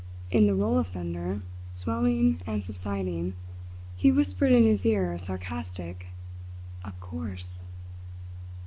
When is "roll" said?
0.55-0.79